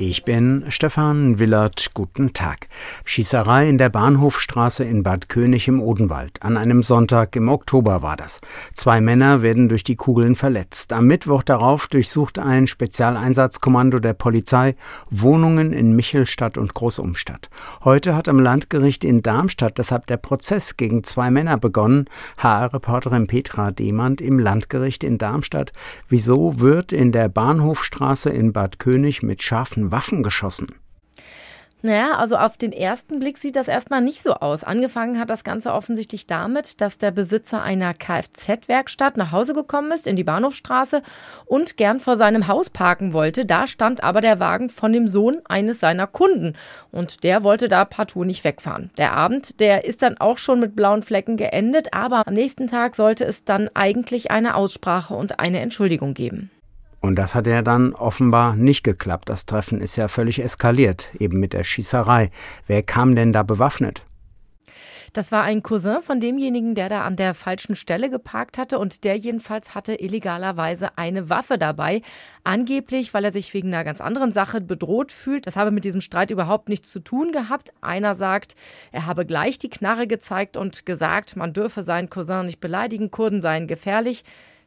[0.00, 1.90] Ich bin Stefan Willert.
[1.92, 2.68] Guten Tag.
[3.04, 6.40] Schießerei in der Bahnhofstraße in Bad König im Odenwald.
[6.40, 8.40] An einem Sonntag im Oktober war das.
[8.74, 10.92] Zwei Männer werden durch die Kugeln verletzt.
[10.92, 14.76] Am Mittwoch darauf durchsucht ein Spezialeinsatzkommando der Polizei
[15.10, 17.50] Wohnungen in Michelstadt und Großumstadt.
[17.82, 22.04] Heute hat am Landgericht in Darmstadt deshalb der Prozess gegen zwei Männer begonnen.
[22.36, 25.72] HR-Reporterin Petra Demand im Landgericht in Darmstadt.
[26.08, 30.68] Wieso wird in der Bahnhofstraße in Bad König mit scharfen Waffen geschossen.
[31.80, 34.64] Naja, also auf den ersten Blick sieht das erstmal nicht so aus.
[34.64, 40.08] Angefangen hat das Ganze offensichtlich damit, dass der Besitzer einer Kfz-Werkstatt nach Hause gekommen ist
[40.08, 41.02] in die Bahnhofstraße
[41.46, 43.46] und gern vor seinem Haus parken wollte.
[43.46, 46.54] Da stand aber der Wagen von dem Sohn eines seiner Kunden
[46.90, 48.90] und der wollte da partout nicht wegfahren.
[48.98, 52.96] Der Abend, der ist dann auch schon mit blauen Flecken geendet, aber am nächsten Tag
[52.96, 56.50] sollte es dann eigentlich eine Aussprache und eine Entschuldigung geben.
[57.00, 59.28] Und das hat ja dann offenbar nicht geklappt.
[59.28, 62.30] Das Treffen ist ja völlig eskaliert, eben mit der Schießerei.
[62.66, 64.04] Wer kam denn da bewaffnet?
[65.12, 69.04] Das war ein Cousin von demjenigen, der da an der falschen Stelle geparkt hatte und
[69.04, 72.02] der jedenfalls hatte illegalerweise eine Waffe dabei.
[72.44, 75.46] Angeblich, weil er sich wegen einer ganz anderen Sache bedroht fühlt.
[75.46, 77.72] Das habe mit diesem Streit überhaupt nichts zu tun gehabt.
[77.80, 78.54] Einer sagt,
[78.92, 83.40] er habe gleich die Knarre gezeigt und gesagt, man dürfe seinen Cousin nicht beleidigen, Kurden
[83.40, 84.24] seien gefährlich.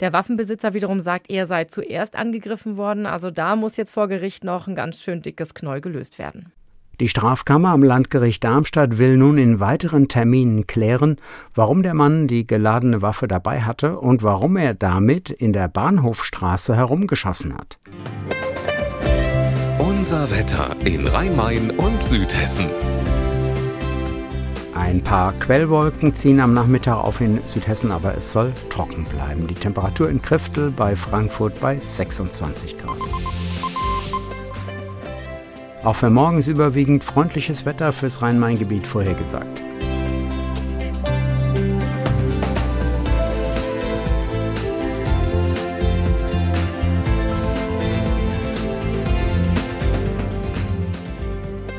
[0.00, 3.06] Der Waffenbesitzer wiederum sagt, er sei zuerst angegriffen worden.
[3.06, 6.52] Also da muss jetzt vor Gericht noch ein ganz schön dickes Knäuel gelöst werden.
[7.00, 11.16] Die Strafkammer am Landgericht Darmstadt will nun in weiteren Terminen klären,
[11.54, 16.76] warum der Mann die geladene Waffe dabei hatte und warum er damit in der Bahnhofstraße
[16.76, 17.78] herumgeschossen hat.
[19.78, 22.66] Unser Wetter in Rhein-Main und Südhessen.
[24.74, 29.46] Ein paar Quellwolken ziehen am Nachmittag auf in Südhessen, aber es soll trocken bleiben.
[29.46, 32.98] Die Temperatur in Kriftel bei Frankfurt bei 26 Grad.
[35.84, 39.60] Auch für morgen ist überwiegend freundliches Wetter fürs Rhein-Main-Gebiet vorhergesagt.